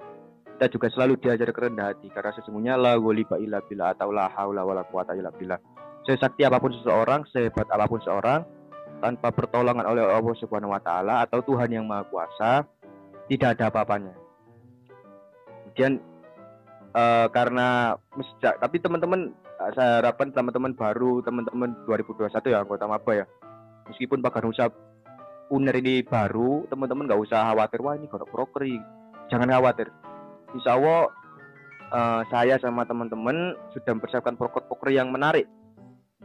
kita 0.60 0.68
juga 0.68 0.92
selalu 0.92 1.16
diajar 1.24 1.56
kerendah 1.56 1.96
hati 1.96 2.12
karena 2.12 2.36
sesungguhnya 2.36 2.76
la 2.76 3.00
ghaliba 3.00 3.40
illa 3.40 3.64
billah 3.64 3.96
atau 3.96 4.12
la 4.12 4.28
haula 4.28 4.68
wala 4.68 4.84
quwata 4.92 5.16
illa 5.16 5.32
billah. 5.32 5.56
Sesakti 6.04 6.44
apa 6.44 6.60
pun 6.60 6.76
seseorang, 6.76 7.24
sehebat 7.32 7.72
apa 7.72 7.88
pun 7.88 8.04
seorang, 8.04 8.44
tanpa 9.00 9.32
pertolongan 9.32 9.88
oleh 9.88 10.04
Allah 10.04 10.36
Subhanahu 10.36 10.76
wa 10.76 10.84
taala 10.84 11.24
atau 11.24 11.40
Tuhan 11.40 11.72
yang 11.72 11.88
Maha 11.88 12.04
Kuasa, 12.12 12.68
tidak 13.32 13.56
ada 13.56 13.72
apa-apanya. 13.72 14.12
Kemudian 15.64 16.04
eh, 16.96 17.28
karena 17.30 18.00
sejak 18.16 18.58
tapi 18.64 18.80
teman-teman 18.80 19.36
eh, 19.36 19.72
saya 19.76 20.00
harapkan 20.02 20.32
teman-teman 20.32 20.72
baru, 20.74 21.20
teman-teman 21.22 21.76
2021 21.84 22.32
ya 22.52 22.64
anggota 22.64 22.88
maba 22.88 23.12
ya. 23.12 23.26
Meskipun 23.92 24.24
Pak 24.24 24.42
Garusa 24.42 24.72
Uner 25.54 25.78
ini 25.78 26.02
baru, 26.02 26.66
teman-teman 26.74 27.06
nggak 27.06 27.22
usah 27.22 27.54
khawatir 27.54 27.78
wah 27.86 27.94
ini 27.94 28.10
godok 28.10 28.34
brokeri. 28.34 28.82
Jangan 29.30 29.54
khawatir. 29.54 29.94
Insya 30.58 30.74
Allah 30.74 31.12
eh, 31.94 32.22
saya 32.34 32.56
sama 32.58 32.88
teman-teman 32.90 33.54
sudah 33.76 33.92
mempersiapkan 33.94 34.34
proker-proker 34.40 34.90
yang 34.90 35.14
menarik 35.14 35.46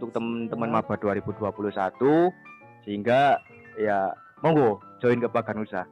untuk 0.00 0.16
teman-teman 0.16 0.72
Ya. 0.72 0.74
maba 0.80 0.94
2021 0.96 2.32
sehingga 2.88 3.36
ya 3.76 4.16
monggo 4.40 4.80
join 5.04 5.20
ke 5.20 5.28
Pak 5.28 5.52
Garusa. 5.52 5.84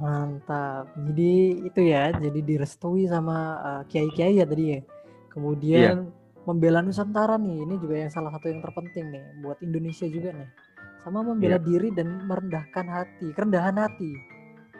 Mantap. 0.00 0.88
Jadi 0.96 1.32
itu 1.68 1.80
ya, 1.84 2.14
jadi 2.14 2.40
direstui 2.40 3.04
sama 3.10 3.36
uh, 3.60 3.82
kiai-kiai 3.90 4.40
ya 4.40 4.46
tadi 4.48 4.64
ya. 4.76 4.80
Kemudian 5.32 6.08
membela 6.48 6.80
Nusantara 6.80 7.36
nih, 7.38 7.64
ini 7.64 7.74
juga 7.80 7.94
yang 8.00 8.10
salah 8.12 8.32
satu 8.34 8.48
yang 8.50 8.60
terpenting 8.60 9.12
nih 9.12 9.24
buat 9.44 9.58
Indonesia 9.60 10.06
juga 10.08 10.32
nih. 10.32 10.50
Sama 11.02 11.20
membela 11.26 11.58
Iya. 11.58 11.66
diri 11.66 11.88
dan 11.90 12.22
merendahkan 12.24 12.86
hati, 12.86 13.34
kerendahan 13.34 13.74
hati. 13.74 14.12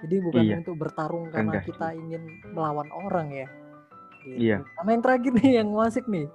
Jadi 0.02 0.16
bukan 0.22 0.42
Iya. 0.42 0.54
untuk 0.62 0.76
bertarung 0.78 1.30
karena 1.30 1.58
Rendah 1.58 1.64
kita 1.66 1.86
ingin 1.94 2.22
melawan 2.54 2.88
orang 2.90 3.28
ya. 3.30 3.48
Gitu. 4.22 4.38
Iya. 4.38 4.56
Sama 4.78 4.88
yang 4.94 5.02
terakhir 5.02 5.32
nih 5.38 5.50
yang 5.62 5.68
masuk 5.70 6.06
nih. 6.06 6.26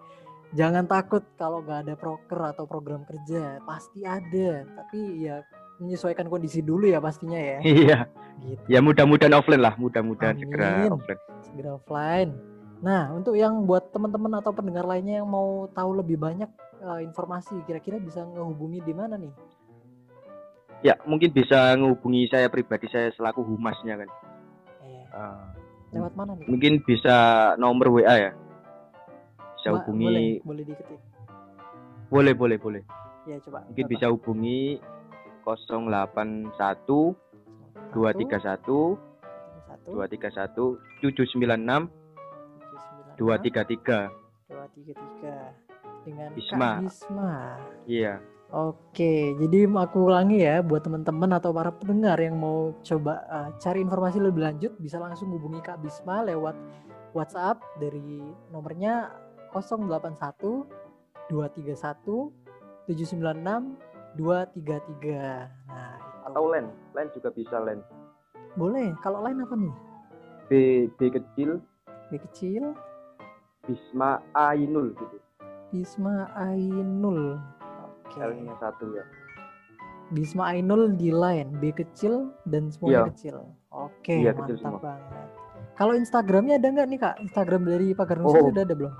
Jangan 0.55 0.87
takut 0.87 1.23
kalau 1.35 1.59
nggak 1.59 1.87
ada 1.87 1.93
proker 1.99 2.39
atau 2.55 2.63
program 2.63 3.03
kerja, 3.03 3.59
pasti 3.67 4.07
ada. 4.07 4.63
Tapi 4.63 5.27
ya 5.27 5.43
menyesuaikan 5.77 6.25
kondisi 6.25 6.59
dulu 6.59 6.85
ya 6.85 6.97
pastinya 6.97 7.37
ya. 7.37 7.57
Iya. 7.61 7.99
Gitu. 8.37 8.61
Ya 8.69 8.79
mudah-mudahan 8.79 9.33
offline 9.33 9.61
lah, 9.61 9.73
mudah-mudahan 9.75 10.37
segera 10.37 10.85
offline. 10.87 11.19
Segera 11.43 11.69
offline. 11.73 12.31
Nah, 12.77 13.09
untuk 13.09 13.33
yang 13.33 13.65
buat 13.65 13.89
teman-teman 13.89 14.37
atau 14.37 14.53
pendengar 14.53 14.85
lainnya 14.85 15.19
yang 15.19 15.27
mau 15.27 15.65
tahu 15.71 15.97
lebih 15.97 16.17
banyak 16.17 16.49
eh, 16.77 16.99
informasi, 17.01 17.65
kira-kira 17.65 17.97
bisa 17.97 18.21
ngehubungi 18.21 18.81
di 18.81 18.93
mana 18.93 19.17
nih? 19.17 19.33
Ya, 20.85 20.93
mungkin 21.03 21.33
bisa 21.33 21.73
menghubungi 21.73 22.29
saya 22.29 22.45
pribadi 22.47 22.85
saya 22.85 23.09
selaku 23.11 23.41
humasnya 23.41 23.97
kan. 23.97 24.09
Eh, 24.85 25.03
Ah, 25.09 25.49
lewat 25.89 26.13
mana 26.13 26.37
nih? 26.37 26.45
mungkin 26.45 26.85
bisa 26.85 27.15
nomor 27.57 27.89
WA 27.91 28.13
ya. 28.13 28.31
Bisa 29.57 29.73
Ma- 29.73 29.81
hubungi 29.81 30.05
Boleh, 30.05 30.29
boleh 30.45 30.63
diketik. 30.69 30.99
boleh 32.07 32.33
boleh 32.37 32.57
boleh. 32.61 32.83
Ya, 33.25 33.41
coba. 33.41 33.65
Mungkin 33.65 33.83
berapa? 33.83 33.93
bisa 33.97 34.05
hubungi 34.07 34.77
081 35.47 37.15
231 37.95 38.35
Satu, 38.43 38.99
231 39.87 40.75
796 40.99 40.99
tujuh, 40.99 41.25
sembilan, 41.31 41.59
233. 43.15 44.11
dua 44.47 44.65
tiga 44.75 44.93
tiga 44.95 45.35
dengan 46.03 46.29
Bisma. 46.35 46.69
Kak 46.79 46.83
Bisma. 46.83 47.33
Iya. 47.87 48.13
Oke, 48.47 49.35
jadi 49.35 49.67
aku 49.67 50.07
ulangi 50.07 50.39
ya 50.39 50.63
buat 50.63 50.79
teman-teman 50.79 51.35
atau 51.35 51.51
para 51.51 51.67
pendengar 51.67 52.15
yang 52.15 52.39
mau 52.39 52.71
coba 52.79 53.27
uh, 53.27 53.49
cari 53.59 53.83
informasi 53.83 54.23
lebih 54.23 54.39
lanjut 54.39 54.71
bisa 54.79 54.95
langsung 55.03 55.35
hubungi 55.35 55.59
Kak 55.59 55.83
Bisma 55.83 56.23
lewat 56.23 56.55
WhatsApp 57.11 57.59
dari 57.75 58.23
nomornya 58.47 59.11
081 59.51 61.27
231 61.27 62.31
796 62.87 63.86
233. 64.17 65.47
Nah, 65.67 65.93
itu. 65.95 66.17
Atau 66.25 66.43
len, 66.49 66.65
len 66.91 67.07
juga 67.13 67.29
bisa 67.31 67.57
len. 67.57 67.79
Boleh. 68.53 68.91
Kalau 68.99 69.21
lain 69.21 69.39
apa 69.39 69.53
nih? 69.53 69.73
B 70.47 70.51
B 70.95 71.11
kecil 71.11 71.61
B 72.07 72.17
kecil, 72.17 72.71
Bisma 73.63 74.17
Ainul 74.33 74.95
gitu. 74.95 75.17
Bisma 75.69 76.31
Ainul. 76.33 77.35
Oke. 77.83 78.17
L-nya 78.17 78.55
satu 78.57 78.87
ya. 78.91 79.03
Bisma 80.07 80.55
Ainul 80.55 80.95
di 80.95 81.11
line 81.11 81.51
B 81.53 81.69
kecil 81.69 82.31
dan 82.47 82.71
semuanya 82.71 83.03
Iya. 83.03 83.09
kecil. 83.11 83.35
Oke, 83.69 84.15
Iya, 84.15 84.31
kecil 84.33 84.55
mantap 84.55 84.63
semua. 84.63 84.79
banget. 84.81 85.27
Kalau 85.75 85.93
Instagramnya 85.93 86.55
ada 86.57 86.67
nggak 86.71 86.87
nih 86.87 86.97
kak? 86.97 87.15
Instagram 87.21 87.61
dari 87.67 87.87
Pagar 87.91 88.17
Nusa 88.17 88.39
Oh. 88.39 88.47
sudah 88.47 88.63
ada 88.63 88.73
belum? 88.73 88.93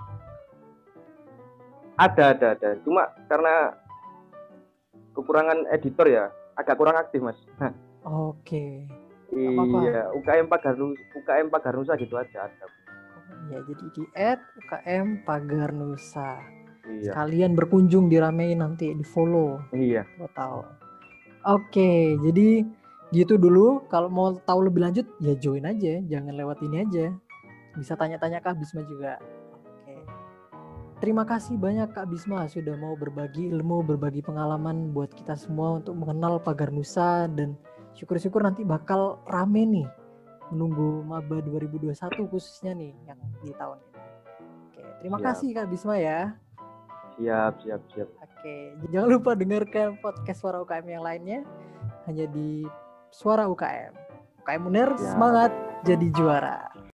Ada 1.98 2.24
ada 2.36 2.48
ada. 2.54 2.70
Cuma 2.84 3.10
karena 3.26 3.74
kekurangan 5.18 5.66
editor 5.74 6.06
ya, 6.06 6.30
agak 6.54 6.78
kurang 6.78 7.02
aktif 7.02 7.26
mas. 7.26 7.40
Oke. 8.06 8.86
Iya, 9.34 10.08
UKM 10.16 10.48
Pagar 10.48 10.80
UKM 10.80 11.52
Pagar 11.52 11.74
Nusa 11.76 12.00
gitu 12.00 12.16
aja 12.16 12.48
ada. 12.48 12.66
Ya 13.52 13.60
jadi 13.68 13.86
di 13.92 14.04
add 14.16 14.40
UKM 14.64 15.28
Pagar 15.28 15.76
Nusa. 15.76 16.40
Iya. 16.88 17.12
Kalian 17.12 17.52
berkunjung 17.52 18.08
diramein 18.08 18.64
nanti 18.64 18.96
di 18.96 19.04
follow. 19.04 19.60
Iya. 19.76 20.08
Total. 20.16 20.64
Oke, 21.44 22.16
jadi 22.24 22.64
gitu 23.12 23.36
dulu. 23.36 23.84
Kalau 23.92 24.08
mau 24.08 24.36
tahu 24.40 24.72
lebih 24.72 24.88
lanjut 24.88 25.06
ya 25.20 25.36
join 25.36 25.68
aja, 25.68 26.00
jangan 26.08 26.32
lewat 26.36 26.64
ini 26.64 26.88
aja. 26.88 27.12
Bisa 27.76 28.00
tanya-tanya 28.00 28.40
Kak 28.40 28.56
Bisma 28.56 28.88
juga. 28.88 29.20
Terima 30.98 31.30
kasih 31.30 31.62
banyak 31.62 31.94
Kak 31.94 32.10
Bisma 32.10 32.50
sudah 32.50 32.74
mau 32.74 32.98
berbagi 32.98 33.54
ilmu, 33.54 33.86
berbagi 33.86 34.26
pengalaman 34.26 34.90
buat 34.98 35.14
kita 35.14 35.38
semua 35.38 35.78
untuk 35.78 35.94
mengenal 35.94 36.42
Pagar 36.42 36.74
Nusa 36.74 37.30
dan 37.30 37.54
syukur-syukur 37.94 38.42
nanti 38.42 38.66
bakal 38.66 39.22
rame 39.30 39.62
nih 39.62 39.88
menunggu 40.50 41.06
Maba 41.06 41.38
2021 41.46 41.94
khususnya 42.34 42.74
nih 42.74 42.98
yang 43.06 43.20
di 43.46 43.54
tahun 43.54 43.78
ini. 43.78 44.02
Oke, 44.74 44.82
terima 45.06 45.18
Siap. 45.22 45.28
kasih 45.30 45.50
Kak 45.54 45.68
Bisma 45.70 45.96
ya. 46.02 46.34
Siap, 47.22 47.54
siap, 47.62 47.82
siap. 47.94 48.10
Oke, 48.18 48.56
jangan 48.90 49.10
lupa 49.14 49.32
dengarkan 49.38 50.02
podcast 50.02 50.42
Suara 50.42 50.58
UKM 50.66 50.98
yang 50.98 51.06
lainnya 51.06 51.40
hanya 52.10 52.26
di 52.26 52.66
Suara 53.14 53.46
UKM. 53.46 53.94
UKM 54.42 54.64
Uner 54.66 54.90
semangat 54.98 55.54
jadi 55.86 56.10
juara. 56.10 56.77